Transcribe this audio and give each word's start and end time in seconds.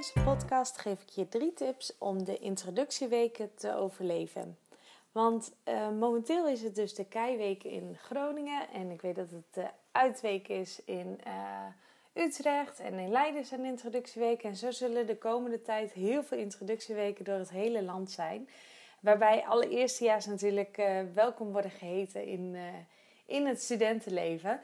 Deze 0.00 0.24
podcast 0.24 0.78
geef 0.78 1.02
ik 1.02 1.08
je 1.08 1.28
drie 1.28 1.52
tips 1.52 1.98
om 1.98 2.24
de 2.24 2.38
introductieweken 2.38 3.54
te 3.54 3.74
overleven. 3.74 4.58
Want 5.12 5.52
eh, 5.64 5.90
momenteel 5.90 6.48
is 6.48 6.62
het 6.62 6.74
dus 6.74 6.94
de 6.94 7.04
Keiweek 7.04 7.64
in 7.64 7.96
Groningen 8.02 8.68
en 8.72 8.90
ik 8.90 9.00
weet 9.00 9.14
dat 9.14 9.30
het 9.30 9.44
de 9.50 9.66
uitweek 9.92 10.48
is 10.48 10.84
in 10.84 11.20
eh, 11.24 12.22
Utrecht 12.24 12.80
en 12.80 12.98
in 12.98 13.10
Leiden 13.10 13.44
zijn 13.44 13.64
introductieweken. 13.64 14.48
En 14.48 14.56
zo 14.56 14.70
zullen 14.70 15.06
de 15.06 15.18
komende 15.18 15.62
tijd 15.62 15.92
heel 15.92 16.22
veel 16.22 16.38
introductieweken 16.38 17.24
door 17.24 17.38
het 17.38 17.50
hele 17.50 17.82
land 17.82 18.10
zijn. 18.10 18.48
Waarbij 19.00 19.44
alle 19.46 19.68
eerstejaars 19.68 20.26
natuurlijk 20.26 20.78
eh, 20.78 21.00
welkom 21.14 21.52
worden 21.52 21.70
geheten 21.70 22.24
in, 22.24 22.56
in 23.26 23.46
het 23.46 23.62
studentenleven. 23.62 24.60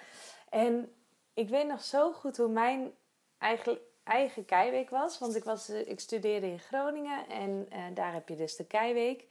En 0.51 0.93
ik 1.35 1.49
weet 1.49 1.67
nog 1.67 1.83
zo 1.83 2.13
goed 2.13 2.37
hoe 2.37 2.49
mijn 2.49 2.91
eigen, 3.39 3.79
eigen 4.07 4.45
keiweek 4.45 4.91
was. 4.91 5.19
Want 5.19 5.37
ik, 5.37 5.45
was, 5.45 5.69
eh, 5.69 5.89
ik 5.89 6.01
studeerde 6.01 6.47
in 6.47 6.59
Groningen 6.59 7.29
en 7.29 7.67
eh, 7.71 7.83
daar 7.95 8.13
heb 8.13 8.29
je 8.29 8.37
dus 8.37 8.57
de 8.57 8.65
keiweek. 8.65 9.27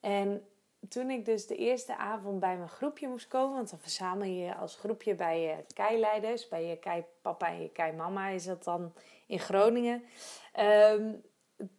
En 0.00 0.46
toen 0.88 1.10
ik 1.10 1.24
dus 1.24 1.46
de 1.46 1.56
eerste 1.56 1.96
avond 1.96 2.40
bij 2.40 2.56
mijn 2.56 2.68
groepje 2.68 3.08
moest 3.08 3.28
komen, 3.28 3.54
want 3.54 3.70
dan 3.70 3.78
verzamel 3.78 4.26
je 4.26 4.36
je 4.36 4.54
als 4.54 4.76
groepje 4.76 5.14
bij 5.14 5.40
je 5.40 5.56
keileiders, 5.74 6.48
bij 6.48 6.66
je 6.66 6.78
keipapa 6.78 7.48
en 7.48 7.62
je 7.62 7.70
keimama 7.70 8.28
is 8.28 8.44
dat 8.44 8.64
dan 8.64 8.92
in 9.26 9.38
Groningen. 9.38 10.04
Ehm, 10.52 11.12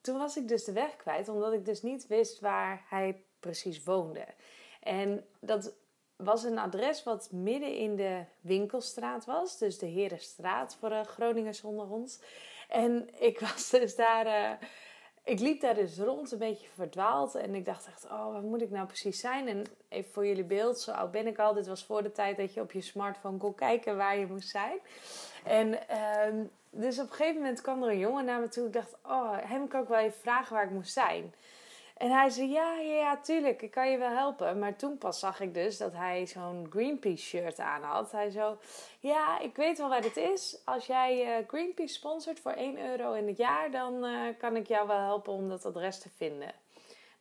toen 0.02 0.18
was 0.18 0.38
ik 0.38 0.48
dus 0.48 0.64
de 0.64 0.72
weg 0.72 0.96
kwijt, 0.96 1.30
omdat 1.30 1.54
ik 1.54 1.66
dus 1.66 1.82
niet 1.82 2.08
wist 2.08 2.40
waar 2.40 2.86
hij 2.90 3.24
precies 3.40 3.84
woonde. 3.84 4.26
En 4.80 5.26
dat 5.40 5.74
was 6.24 6.44
een 6.44 6.58
adres 6.58 7.04
wat 7.04 7.32
midden 7.32 7.76
in 7.76 7.96
de 7.96 8.24
winkelstraat 8.42 9.26
was. 9.26 9.58
Dus 9.58 9.78
de 9.78 9.86
Herenstraat 9.86 10.78
voor 10.80 10.90
de 10.90 11.04
Groningers 11.04 11.64
onder 11.64 11.90
ons. 11.90 12.20
En 12.70 13.10
ik 13.20 13.40
was 13.40 13.70
dus 13.70 13.96
daar... 13.96 14.26
eh, 14.26 14.68
ik 15.24 15.40
liep 15.40 15.62
daar 15.62 15.76
dus 15.76 15.98
rond, 15.98 16.32
een 16.32 16.38
beetje 16.38 16.68
verdwaald. 16.74 17.36
En 17.36 17.56
ik 17.56 17.66
dacht 17.66 17.88
echt, 17.88 18.06
oh, 18.06 18.32
waar 18.32 18.42
moet 18.42 18.62
ik 18.62 18.70
nou 18.70 18.88
precies 18.88 19.20
zijn? 19.20 19.48
En 19.48 19.66
even 19.90 20.12
voor 20.12 20.26
jullie 20.26 20.44
beeld, 20.44 20.80
zo 20.80 20.92
oud 20.92 21.12
ben 21.12 21.28
ik 21.28 21.40
al. 21.40 21.54
Dit 21.54 21.68
was 21.68 21.84
voor 21.84 22.04
de 22.04 22.12
tijd 22.12 22.38
dat 22.38 22.54
je 22.54 22.62
op 22.62 22.72
je 22.72 22.82
smartphone 22.82 23.38
kon 23.38 23.56
kijken 23.56 23.98
waar 23.98 24.18
je 24.18 24.28
moest 24.28 24.50
zijn. 24.50 24.78
En 25.44 25.88
ehm, 25.88 26.44
dus 26.70 27.00
op 27.00 27.10
een 27.10 27.16
gegeven 27.16 27.42
moment 27.42 27.62
kwam 27.62 27.84
er 27.84 27.90
een 27.90 28.00
jongen 28.00 28.26
naar 28.26 28.40
me 28.40 28.48
toe. 28.48 28.66
Ik 28.66 28.74
dacht, 28.74 28.96
oh, 29.04 29.38
hem 29.38 29.68
kan 29.68 29.82
ik 29.82 29.88
wel 29.88 30.00
even 30.00 30.20
vragen 30.20 30.54
waar 30.56 30.66
ik 30.66 30.72
moest 30.72 30.94
zijn. 30.94 31.34
En 32.00 32.12
hij 32.12 32.30
zei, 32.30 32.50
ja, 32.50 32.80
ja, 32.80 33.18
tuurlijk, 33.18 33.62
ik 33.62 33.72
kan 33.72 33.92
je 33.92 33.98
wel 33.98 34.10
helpen. 34.16 34.60
Maar 34.60 34.76
toen 34.76 34.98
pas 34.98 35.20
zag 35.20 35.40
ik 35.40 35.54
dus 35.54 35.78
dat 35.78 35.94
hij 35.94 36.26
zo'n 36.26 36.68
Greenpeace 36.70 37.24
shirt 37.24 37.60
aan 37.60 37.84
had. 37.84 38.12
Hij 38.12 38.30
zo, 38.30 38.58
ja, 39.00 39.40
ik 39.40 39.56
weet 39.56 39.78
wel 39.78 39.90
waar 39.90 40.02
dit 40.02 40.18
is. 40.18 40.62
Als 40.66 40.86
jij 40.86 41.38
eh, 41.38 41.48
Greenpeace 41.48 41.94
sponsort 41.94 42.40
voor 42.40 42.52
1 42.52 42.86
euro 42.90 43.14
in 43.14 43.28
het 43.28 43.38
jaar... 43.38 43.72
dan 43.72 44.06
eh, 44.06 44.12
kan 44.38 44.56
ik 44.56 44.68
jou 44.68 44.88
wel 44.88 45.00
helpen 45.00 45.34
om 45.34 45.50
dat 45.50 45.66
adres 45.66 46.00
te 46.00 46.10
vinden. 46.16 46.52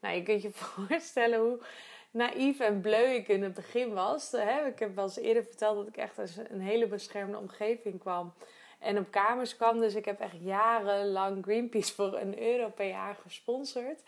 Nou, 0.00 0.14
je 0.14 0.22
kunt 0.22 0.42
je 0.42 0.50
voorstellen 0.64 1.40
hoe 1.40 1.58
naïef 2.10 2.60
en 2.60 2.80
bleu 2.80 3.14
ik 3.14 3.28
in 3.28 3.42
het 3.42 3.54
begin 3.54 3.94
was. 3.94 4.34
Ik 4.66 4.78
heb 4.78 4.94
wel 4.94 5.04
eens 5.04 5.18
eerder 5.18 5.44
verteld 5.44 5.76
dat 5.76 5.88
ik 5.88 5.96
echt 5.96 6.18
uit 6.18 6.40
een 6.48 6.60
hele 6.60 6.86
beschermde 6.86 7.38
omgeving 7.38 8.00
kwam... 8.00 8.32
En 8.78 8.98
op 8.98 9.10
kamers 9.10 9.56
kwam, 9.56 9.80
dus 9.80 9.94
ik 9.94 10.04
heb 10.04 10.20
echt 10.20 10.36
jarenlang 10.40 11.44
Greenpeace 11.44 11.94
voor 11.94 12.18
een 12.18 12.42
euro 12.42 12.68
per 12.68 12.88
jaar 12.88 13.14
gesponsord 13.22 14.02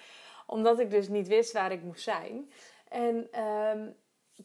omdat 0.50 0.78
ik 0.78 0.90
dus 0.90 1.08
niet 1.08 1.28
wist 1.28 1.52
waar 1.52 1.72
ik 1.72 1.82
moest 1.82 2.02
zijn. 2.02 2.52
En 2.88 3.28
ehm, 3.30 3.88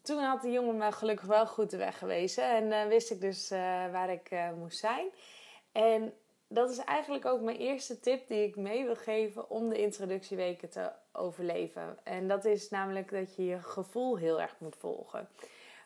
toen 0.02 0.20
had 0.20 0.42
de 0.42 0.52
jongen 0.52 0.78
me 0.78 0.92
gelukkig 0.92 1.28
wel 1.28 1.48
goed 1.48 1.70
de 1.70 1.78
weg 1.78 1.98
gewezen. 1.98 2.50
En 2.50 2.72
eh, 2.72 2.88
wist 2.88 3.12
ik 3.12 3.22
dus 3.22 3.52
eh, 3.52 3.60
waar 3.92 4.10
ik 4.10 4.30
eh, 4.30 4.52
moest 4.58 4.80
zijn. 4.80 5.10
En 5.72 6.14
dat 6.48 6.70
is 6.70 6.78
eigenlijk 6.78 7.26
ook 7.26 7.42
mijn 7.42 7.58
eerste 7.58 8.00
tip 8.00 8.28
die 8.28 8.44
ik 8.44 8.56
mee 8.56 8.84
wil 8.84 8.96
geven 8.96 9.50
om 9.50 9.70
de 9.70 9.82
introductieweken 9.82 10.70
te 10.70 10.92
overleven. 11.12 11.98
En 12.04 12.28
dat 12.28 12.46
is 12.46 12.70
namelijk 12.70 13.12
dat 13.12 13.36
je 13.36 13.46
je 13.46 13.62
gevoel 13.62 14.18
heel 14.18 14.42
erg 14.42 14.56
moet 14.58 14.76
volgen. 14.76 15.30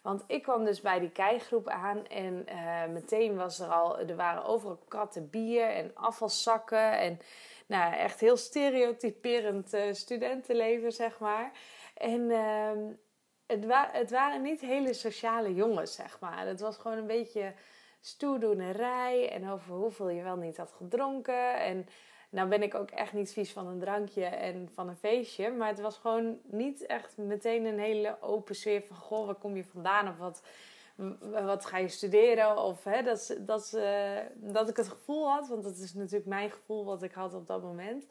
Want 0.01 0.23
ik 0.27 0.43
kwam 0.43 0.65
dus 0.65 0.81
bij 0.81 0.99
die 0.99 1.11
keigroep 1.11 1.67
aan 1.67 2.07
en 2.07 2.45
meteen 2.93 3.35
was 3.35 3.59
er 3.59 3.67
al, 3.67 3.99
er 3.99 4.15
waren 4.15 4.43
overal 4.43 4.79
katten 4.87 5.29
bier 5.29 5.69
en 5.69 5.91
afvalzakken 5.95 6.99
en 6.99 7.19
nou, 7.69 7.93
echt 7.93 8.19
heel 8.19 8.37
stereotyperend 8.37 9.73
uh, 9.73 9.93
studentenleven, 9.93 10.91
zeg 10.91 11.19
maar. 11.19 11.51
En 11.93 12.21
uh, 12.21 12.71
het, 13.45 13.65
wa 13.65 13.89
het, 13.91 14.11
waren 14.11 14.41
niet 14.41 14.61
hele 14.61 14.93
sociale 14.93 15.53
jongens, 15.53 15.95
zeg 15.95 16.19
maar. 16.19 16.47
Het 16.47 16.59
was 16.59 16.77
gewoon 16.77 16.97
een 16.97 17.07
beetje 17.07 17.53
stoerdoenerij 17.99 19.29
en 19.29 19.49
over 19.49 19.73
hoeveel 19.73 20.09
je 20.09 20.23
wel 20.23 20.35
niet 20.35 20.57
had 20.57 20.71
gedronken. 20.71 21.59
En 21.59 21.87
nou 22.29 22.49
ben 22.49 22.63
ik 22.63 22.75
ook 22.75 22.91
echt 22.91 23.13
niet 23.13 23.33
vies 23.33 23.51
van 23.51 23.67
een 23.67 23.79
drankje 23.79 24.25
en 24.25 24.69
van 24.73 24.89
een 24.89 24.95
feestje. 24.95 25.51
Maar 25.51 25.67
het 25.67 25.81
was 25.81 25.97
gewoon 25.97 26.39
niet 26.43 26.85
echt 26.85 27.17
meteen 27.17 27.65
een 27.65 27.79
hele 27.79 28.17
open 28.21 28.55
sfeer 28.55 28.83
van... 28.83 28.95
Goh, 28.95 29.25
waar 29.25 29.35
kom 29.35 29.55
je 29.55 29.63
vandaan? 29.63 30.07
Of 30.07 30.17
wat, 30.17 30.43
wat 31.31 31.65
ga 31.65 31.77
je 31.77 31.87
studeren? 31.87 32.57
Of 32.57 32.83
hè, 32.83 33.03
dat, 33.03 33.37
dat, 33.39 33.73
uh, 33.75 34.17
dat 34.35 34.69
ik 34.69 34.77
het 34.77 34.87
gevoel 34.87 35.29
had, 35.29 35.47
want 35.47 35.63
dat 35.63 35.77
is 35.77 35.93
natuurlijk 35.93 36.25
mijn 36.25 36.51
gevoel 36.51 36.85
wat 36.85 37.03
ik 37.03 37.11
had 37.11 37.33
op 37.33 37.47
dat 37.47 37.61
moment, 37.61 38.05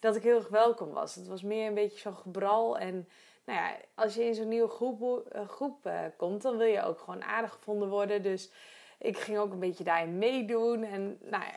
dat 0.00 0.16
ik 0.16 0.22
heel 0.22 0.36
erg 0.36 0.48
welkom 0.48 0.90
was. 0.90 1.14
Het 1.14 1.26
was 1.26 1.42
meer 1.42 1.66
een 1.66 1.74
beetje 1.74 1.98
zo'n 1.98 2.16
gebral. 2.16 2.78
En 2.78 3.08
nou 3.44 3.58
ja, 3.58 3.76
als 3.94 4.14
je 4.14 4.24
in 4.24 4.34
zo'n 4.34 4.48
nieuwe 4.48 4.68
groep, 4.68 5.00
uh, 5.34 5.48
groep 5.48 5.86
uh, 5.86 6.00
komt, 6.16 6.42
dan 6.42 6.56
wil 6.56 6.66
je 6.66 6.82
ook 6.82 6.98
gewoon 6.98 7.24
aardig 7.24 7.52
gevonden 7.52 7.88
worden. 7.88 8.22
Dus 8.22 8.50
ik 8.98 9.18
ging 9.18 9.38
ook 9.38 9.52
een 9.52 9.58
beetje 9.58 9.84
daarin 9.84 10.18
meedoen. 10.18 10.82
En 10.82 11.18
nou 11.20 11.44
ja, 11.44 11.56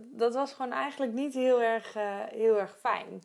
dat, 0.00 0.34
was 0.34 0.52
gewoon 0.52 0.72
eigenlijk 0.72 1.12
niet 1.12 1.34
heel 1.34 1.62
erg, 1.62 1.94
heel 2.30 2.58
erg 2.58 2.78
fijn 2.78 3.22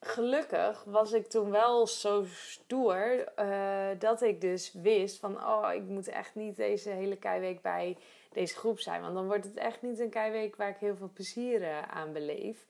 gelukkig 0.00 0.84
was 0.84 1.12
ik 1.12 1.26
toen 1.26 1.50
wel 1.50 1.86
zo 1.86 2.24
stoer 2.24 3.32
uh, 3.38 3.88
dat 3.98 4.22
ik 4.22 4.40
dus 4.40 4.72
wist 4.72 5.18
van 5.18 5.36
oh, 5.36 5.70
ik 5.74 5.82
moet 5.82 6.08
echt 6.08 6.34
niet 6.34 6.56
deze 6.56 6.90
hele 6.90 7.16
keiweek 7.16 7.62
bij 7.62 7.96
deze 8.32 8.56
groep 8.56 8.80
zijn. 8.80 9.00
Want 9.00 9.14
dan 9.14 9.26
wordt 9.26 9.44
het 9.44 9.56
echt 9.56 9.82
niet 9.82 9.98
een 9.98 10.10
keiweek 10.10 10.56
waar 10.56 10.68
ik 10.68 10.76
heel 10.76 10.96
veel 10.96 11.10
plezier 11.14 11.60
uh, 11.60 11.82
aan 11.82 12.12
beleef. 12.12 12.66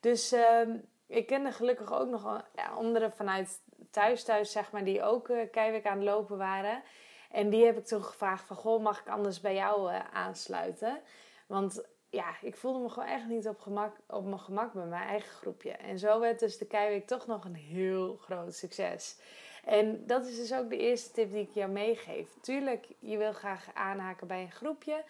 Dus 0.00 0.32
uh, 0.32 0.60
ik 1.06 1.26
kende 1.26 1.52
gelukkig 1.52 1.92
ook 1.92 2.08
nog 2.08 2.44
anderen 2.74 3.12
vanuit 3.12 3.60
thuis 3.90 4.24
thuis, 4.24 4.52
zeg 4.52 4.72
maar, 4.72 4.84
die 4.84 5.02
ook 5.02 5.28
uh, 5.28 5.50
keiweek 5.50 5.86
aan 5.86 5.96
het 5.96 6.06
lopen 6.06 6.38
waren. 6.38 6.82
En 7.30 7.50
die 7.50 7.64
heb 7.64 7.78
ik 7.78 7.86
toen 7.86 8.04
gevraagd 8.04 8.44
van, 8.44 8.56
goh, 8.56 8.82
mag 8.82 9.00
ik 9.00 9.08
anders 9.08 9.40
bij 9.40 9.54
jou 9.54 9.92
aansluiten? 10.12 11.00
Want 11.46 11.84
ja, 12.10 12.34
ik 12.42 12.56
voelde 12.56 12.78
me 12.78 12.88
gewoon 12.88 13.08
echt 13.08 13.26
niet 13.26 13.48
op, 13.48 13.60
gemak, 13.60 13.96
op 14.06 14.24
mijn 14.24 14.40
gemak 14.40 14.72
bij 14.72 14.86
mijn 14.86 15.08
eigen 15.08 15.30
groepje. 15.30 15.70
En 15.70 15.98
zo 15.98 16.20
werd 16.20 16.38
dus 16.38 16.58
de 16.58 16.66
Keiweek 16.66 17.06
toch 17.06 17.26
nog 17.26 17.44
een 17.44 17.54
heel 17.54 18.16
groot 18.16 18.54
succes. 18.54 19.18
En 19.64 20.06
dat 20.06 20.26
is 20.26 20.36
dus 20.36 20.54
ook 20.54 20.70
de 20.70 20.78
eerste 20.78 21.12
tip 21.12 21.30
die 21.30 21.42
ik 21.42 21.50
jou 21.50 21.70
meegeef. 21.70 22.28
Tuurlijk, 22.40 22.88
je 22.98 23.16
wil 23.16 23.32
graag 23.32 23.74
aanhaken 23.74 24.26
bij 24.26 24.42
een 24.42 24.50
groepje. 24.50 25.04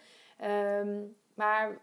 Um, 0.44 1.16
maar 1.34 1.78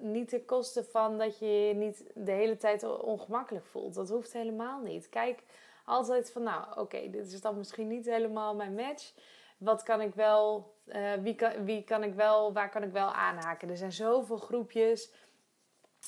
niet 0.00 0.28
ten 0.28 0.44
koste 0.44 0.84
van 0.84 1.18
dat 1.18 1.38
je 1.38 1.46
je 1.46 1.74
niet 1.74 2.04
de 2.14 2.30
hele 2.30 2.56
tijd 2.56 2.84
ongemakkelijk 2.84 3.66
voelt. 3.66 3.94
Dat 3.94 4.08
hoeft 4.08 4.32
helemaal 4.32 4.80
niet. 4.80 5.08
Kijk 5.08 5.42
altijd 5.84 6.30
van, 6.30 6.42
nou 6.42 6.80
oké, 6.80 7.10
dit 7.10 7.32
is 7.32 7.40
dan 7.40 7.56
misschien 7.56 7.88
niet 7.88 8.06
helemaal 8.06 8.54
mijn 8.54 8.74
match. 8.74 9.12
Wat 9.56 9.82
kan 9.82 10.00
ik 10.00 10.14
wel 10.14 10.74
uh, 10.86 11.12
wie, 11.22 11.34
kan, 11.34 11.64
wie 11.64 11.84
kan 11.84 12.02
ik 12.02 12.14
wel, 12.14 12.52
waar 12.52 12.70
kan 12.70 12.82
ik 12.82 12.92
wel 12.92 13.12
aanhaken? 13.12 13.68
Er 13.68 13.76
zijn 13.76 13.92
zoveel 13.92 14.36
groepjes. 14.36 15.10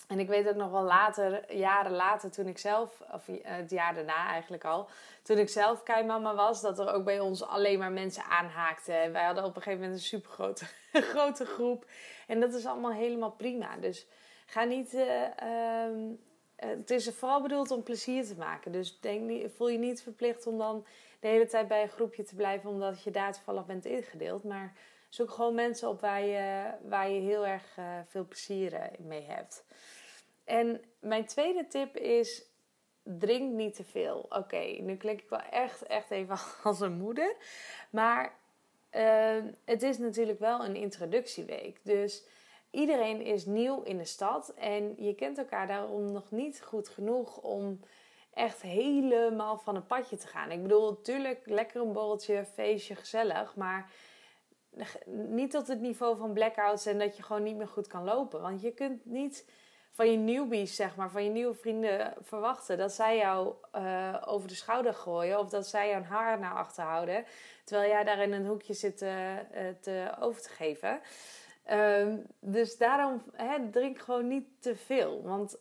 En 0.06 0.18
ik 0.18 0.28
weet 0.28 0.48
ook 0.48 0.54
nog 0.54 0.70
wel 0.70 0.82
later, 0.82 1.54
jaren 1.54 1.92
later, 1.92 2.30
toen 2.30 2.46
ik 2.46 2.58
zelf, 2.58 3.02
of 3.12 3.26
het 3.42 3.70
jaar 3.70 3.94
daarna 3.94 4.26
eigenlijk 4.26 4.64
al, 4.64 4.88
toen 5.22 5.38
ik 5.38 5.48
zelf 5.48 5.82
keimama 5.82 6.34
was, 6.34 6.60
dat 6.60 6.78
er 6.78 6.92
ook 6.92 7.04
bij 7.04 7.20
ons 7.20 7.42
alleen 7.42 7.78
maar 7.78 7.92
mensen 7.92 8.24
aanhaakten. 8.24 9.12
Wij 9.12 9.24
hadden 9.24 9.44
op 9.44 9.56
een 9.56 9.62
gegeven 9.62 9.84
moment 9.84 9.98
een 9.98 10.06
super 10.06 10.30
grote, 10.30 10.64
grote 11.12 11.44
groep. 11.44 11.86
En 12.26 12.40
dat 12.40 12.54
is 12.54 12.66
allemaal 12.66 12.92
helemaal 12.92 13.32
prima. 13.32 13.76
Dus 13.76 14.06
ga 14.46 14.64
niet. 14.64 14.94
Uh, 14.94 15.22
uh, 15.42 16.16
het 16.56 16.90
is 16.90 17.10
vooral 17.10 17.42
bedoeld 17.42 17.70
om 17.70 17.82
plezier 17.82 18.26
te 18.26 18.36
maken. 18.36 18.72
Dus 18.72 19.00
denk, 19.00 19.50
voel 19.50 19.68
je 19.68 19.78
niet 19.78 20.02
verplicht 20.02 20.46
om 20.46 20.58
dan 20.58 20.86
de 21.20 21.28
hele 21.28 21.46
tijd 21.46 21.68
bij 21.68 21.82
een 21.82 21.88
groepje 21.88 22.22
te 22.22 22.34
blijven 22.34 22.70
omdat 22.70 23.02
je 23.02 23.10
daar 23.10 23.32
toevallig 23.32 23.66
bent 23.66 23.84
ingedeeld. 23.84 24.44
Maar 24.44 24.76
zoek 25.08 25.30
gewoon 25.30 25.54
mensen 25.54 25.88
op 25.88 26.00
waar 26.00 26.22
je, 26.22 26.70
waar 26.82 27.10
je 27.10 27.20
heel 27.20 27.46
erg 27.46 27.78
veel 28.06 28.26
plezier 28.26 28.90
mee 28.98 29.22
hebt. 29.22 29.64
En 30.44 30.80
mijn 31.00 31.26
tweede 31.26 31.66
tip 31.66 31.96
is: 31.96 32.48
drink 33.02 33.52
niet 33.52 33.74
te 33.74 33.84
veel. 33.84 34.26
Oké, 34.28 34.64
nu 34.80 34.96
klink 34.96 35.20
ik 35.20 35.28
wel 35.28 35.42
echt, 35.50 35.82
echt 35.82 36.10
even 36.10 36.38
als 36.64 36.80
een 36.80 36.98
moeder. 36.98 37.36
Maar 37.90 38.32
uh, 38.92 39.44
het 39.64 39.82
is 39.82 39.98
natuurlijk 39.98 40.38
wel 40.38 40.64
een 40.64 40.76
introductieweek. 40.76 41.80
Dus 41.82 42.24
iedereen 42.70 43.20
is 43.20 43.46
nieuw 43.46 43.82
in 43.82 43.98
de 43.98 44.04
stad. 44.04 44.54
En 44.54 44.94
je 45.04 45.14
kent 45.14 45.38
elkaar 45.38 45.66
daarom 45.66 46.12
nog 46.12 46.30
niet 46.30 46.62
goed 46.62 46.88
genoeg 46.88 47.36
om 47.36 47.80
echt 48.38 48.62
helemaal 48.62 49.58
van 49.58 49.76
een 49.76 49.86
padje 49.86 50.16
te 50.16 50.26
gaan. 50.26 50.50
Ik 50.50 50.62
bedoel, 50.62 50.90
natuurlijk 50.90 51.40
lekker 51.44 51.80
een 51.80 51.92
borreltje, 51.92 52.44
feestje, 52.44 52.94
gezellig. 52.94 53.56
Maar 53.56 53.90
niet 55.06 55.50
tot 55.50 55.68
het 55.68 55.80
niveau 55.80 56.16
van 56.16 56.32
blackouts 56.32 56.86
en 56.86 56.98
dat 56.98 57.16
je 57.16 57.22
gewoon 57.22 57.42
niet 57.42 57.56
meer 57.56 57.68
goed 57.68 57.86
kan 57.86 58.04
lopen. 58.04 58.40
Want 58.40 58.60
je 58.60 58.70
kunt 58.70 59.04
niet 59.04 59.50
van 59.90 60.10
je 60.10 60.16
newbies, 60.16 60.76
zeg 60.76 60.96
maar, 60.96 61.10
van 61.10 61.24
je 61.24 61.30
nieuwe 61.30 61.54
vrienden 61.54 62.14
verwachten 62.20 62.78
dat 62.78 62.92
zij 62.92 63.16
jou 63.16 63.54
uh, 63.74 64.22
over 64.26 64.48
de 64.48 64.54
schouder 64.54 64.94
gooien 64.94 65.38
of 65.38 65.48
dat 65.48 65.66
zij 65.66 65.88
jouw 65.88 66.02
haar 66.02 66.38
naar 66.38 66.54
achter 66.54 66.84
houden, 66.84 67.24
terwijl 67.64 67.90
jij 67.90 68.04
daar 68.04 68.18
in 68.18 68.32
een 68.32 68.46
hoekje 68.46 68.74
zit 68.74 69.02
uh, 69.02 69.36
te 69.80 70.14
over 70.20 70.42
te 70.42 70.48
geven. 70.48 71.00
Um, 71.70 72.26
dus 72.40 72.76
daarom 72.76 73.22
drink 73.70 73.98
gewoon 73.98 74.28
niet 74.28 74.46
te 74.60 74.76
veel. 74.76 75.22
Want 75.22 75.58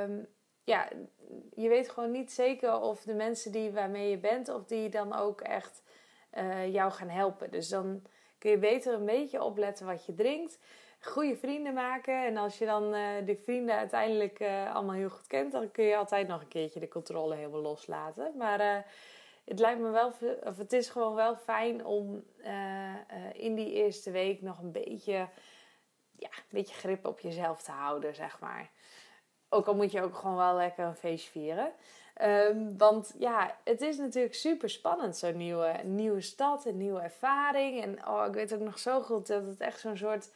um, 0.00 0.26
ja, 0.64 0.88
je 1.54 1.68
weet 1.68 1.88
gewoon 1.88 2.10
niet 2.10 2.32
zeker 2.32 2.80
of 2.80 3.02
de 3.02 3.14
mensen 3.14 3.52
die 3.52 3.72
waarmee 3.72 4.10
je 4.10 4.18
bent, 4.18 4.48
of 4.48 4.64
die 4.64 4.88
dan 4.88 5.14
ook 5.14 5.40
echt 5.40 5.82
uh, 6.34 6.72
jou 6.72 6.92
gaan 6.92 7.08
helpen. 7.08 7.50
Dus 7.50 7.68
dan 7.68 8.02
kun 8.38 8.50
je 8.50 8.58
beter 8.58 8.94
een 8.94 9.04
beetje 9.04 9.42
opletten 9.42 9.86
wat 9.86 10.06
je 10.06 10.14
drinkt 10.14 10.58
goede 11.00 11.36
vrienden 11.36 11.74
maken. 11.74 12.26
En 12.26 12.36
als 12.36 12.58
je 12.58 12.64
dan 12.64 12.94
uh, 12.94 13.06
die 13.24 13.38
vrienden 13.38 13.76
uiteindelijk 13.76 14.40
uh, 14.40 14.74
allemaal 14.74 14.94
heel 14.94 15.10
goed 15.10 15.26
kent, 15.26 15.52
dan 15.52 15.70
kun 15.70 15.84
je 15.84 15.96
altijd 15.96 16.28
nog 16.28 16.40
een 16.40 16.48
keertje 16.48 16.80
de 16.80 16.88
controle 16.88 17.34
helemaal 17.34 17.60
loslaten. 17.60 18.32
Maar 18.36 18.86
het 19.44 19.58
lijkt 19.58 19.80
me 19.80 19.90
wel, 19.90 20.12
of 20.44 20.56
het 20.56 20.72
is 20.72 20.88
gewoon 20.88 21.14
wel 21.14 21.36
fijn 21.36 21.84
om 21.84 22.24
in 23.32 23.54
die 23.54 23.72
eerste 23.72 24.10
week 24.10 24.42
nog 24.42 24.58
een 24.58 24.72
beetje, 24.72 25.28
ja, 26.18 26.28
een 26.28 26.50
beetje 26.50 26.74
grip 26.74 27.06
op 27.06 27.20
jezelf 27.20 27.62
te 27.62 27.70
houden, 27.70 28.14
zeg 28.14 28.40
maar. 28.40 28.70
Ook 29.52 29.66
al 29.66 29.74
moet 29.74 29.92
je 29.92 30.02
ook 30.02 30.16
gewoon 30.16 30.36
wel 30.36 30.54
lekker 30.54 30.84
een 30.84 30.94
feestje 30.94 31.30
vieren. 31.30 31.72
Um, 32.22 32.78
want 32.78 33.14
ja, 33.18 33.56
het 33.64 33.80
is 33.80 33.96
natuurlijk 33.96 34.34
super 34.34 34.70
spannend, 34.70 35.16
zo'n 35.16 35.36
nieuwe, 35.36 35.80
nieuwe 35.84 36.20
stad, 36.20 36.64
een 36.64 36.76
nieuwe 36.76 37.00
ervaring. 37.00 37.82
En 37.82 38.06
oh, 38.06 38.24
ik 38.26 38.34
weet 38.34 38.54
ook 38.54 38.60
nog 38.60 38.78
zo 38.78 39.00
goed 39.00 39.26
dat 39.26 39.46
het 39.46 39.60
echt 39.60 39.80
zo'n 39.80 39.96
soort 39.96 40.30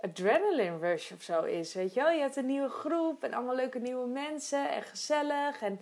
adrenaline 0.00 0.78
rush 0.78 1.12
of 1.12 1.22
zo 1.22 1.42
is. 1.42 1.74
Weet 1.74 1.94
je 1.94 2.00
wel, 2.00 2.10
je 2.10 2.20
hebt 2.20 2.36
een 2.36 2.46
nieuwe 2.46 2.68
groep 2.68 3.24
en 3.24 3.34
allemaal 3.34 3.54
leuke 3.54 3.78
nieuwe 3.78 4.06
mensen 4.06 4.70
en 4.70 4.82
gezellig. 4.82 5.62
En 5.62 5.80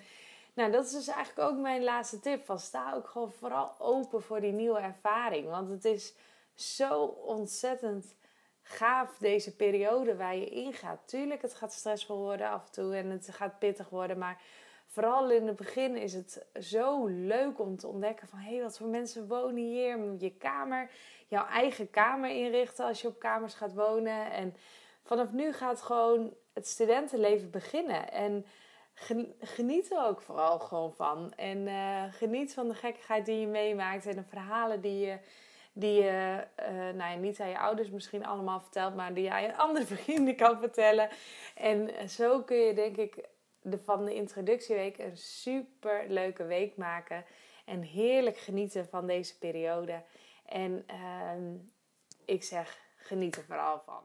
nou, 0.54 0.70
dat 0.70 0.84
is 0.84 0.92
dus 0.92 1.08
eigenlijk 1.08 1.50
ook 1.50 1.58
mijn 1.58 1.84
laatste 1.84 2.20
tip. 2.20 2.44
Van 2.44 2.58
sta 2.58 2.94
ook 2.94 3.08
gewoon 3.08 3.32
vooral 3.32 3.74
open 3.78 4.22
voor 4.22 4.40
die 4.40 4.52
nieuwe 4.52 4.78
ervaring. 4.78 5.48
Want 5.48 5.70
het 5.70 5.84
is 5.84 6.14
zo 6.54 7.02
ontzettend 7.04 8.14
gaaf 8.62 9.16
deze 9.18 9.56
periode 9.56 10.16
waar 10.16 10.36
je 10.36 10.48
ingaat. 10.48 11.08
Tuurlijk, 11.08 11.42
het 11.42 11.54
gaat 11.54 11.72
stressvol 11.72 12.18
worden 12.18 12.48
af 12.48 12.66
en 12.66 12.72
toe 12.72 12.96
en 12.96 13.10
het 13.10 13.28
gaat 13.30 13.58
pittig 13.58 13.88
worden. 13.88 14.18
Maar 14.18 14.40
vooral 14.86 15.30
in 15.30 15.46
het 15.46 15.56
begin 15.56 15.96
is 15.96 16.14
het 16.14 16.46
zo 16.60 17.06
leuk 17.06 17.60
om 17.60 17.76
te 17.76 17.86
ontdekken 17.86 18.28
van... 18.28 18.38
hé, 18.38 18.54
hey, 18.54 18.62
wat 18.62 18.78
voor 18.78 18.86
mensen 18.86 19.28
wonen 19.28 19.62
hier? 19.62 20.14
Je 20.18 20.30
kamer, 20.30 20.90
jouw 21.28 21.46
eigen 21.46 21.90
kamer 21.90 22.30
inrichten 22.30 22.84
als 22.84 23.00
je 23.00 23.08
op 23.08 23.18
kamers 23.18 23.54
gaat 23.54 23.74
wonen. 23.74 24.32
En 24.32 24.56
vanaf 25.02 25.32
nu 25.32 25.52
gaat 25.52 25.82
gewoon 25.82 26.34
het 26.52 26.68
studentenleven 26.68 27.50
beginnen. 27.50 28.12
En 28.12 28.46
geniet 29.40 29.90
er 29.90 30.06
ook 30.06 30.20
vooral 30.20 30.58
gewoon 30.58 30.94
van. 30.94 31.32
En 31.36 31.58
uh, 31.58 32.04
geniet 32.10 32.54
van 32.54 32.68
de 32.68 32.74
gekkigheid 32.74 33.26
die 33.26 33.40
je 33.40 33.46
meemaakt 33.46 34.06
en 34.06 34.16
de 34.16 34.24
verhalen 34.24 34.80
die 34.80 35.06
je... 35.06 35.18
Die 35.72 36.02
je 36.02 36.46
uh, 36.60 36.66
nou 36.68 37.10
ja, 37.10 37.14
niet 37.14 37.40
aan 37.40 37.48
je 37.48 37.58
ouders 37.58 37.90
misschien 37.90 38.26
allemaal 38.26 38.60
vertelt, 38.60 38.94
maar 38.94 39.14
die 39.14 39.24
je 39.24 39.30
aan 39.30 39.42
je 39.42 39.56
andere 39.56 39.86
vrienden 39.96 40.36
kan 40.36 40.58
vertellen. 40.58 41.08
En 41.54 42.08
zo 42.08 42.42
kun 42.42 42.56
je 42.56 42.74
denk 42.74 42.96
ik 42.96 43.28
de, 43.62 43.78
van 43.78 44.04
de 44.04 44.14
introductieweek 44.14 44.98
een 44.98 45.16
super 45.16 46.04
leuke 46.08 46.44
week 46.44 46.76
maken. 46.76 47.24
En 47.64 47.82
heerlijk 47.82 48.36
genieten 48.36 48.88
van 48.88 49.06
deze 49.06 49.38
periode. 49.38 50.02
En 50.46 50.84
uh, 50.90 51.60
ik 52.24 52.42
zeg, 52.42 52.78
geniet 52.96 53.36
er 53.36 53.44
vooral 53.44 53.82
van. 53.84 54.02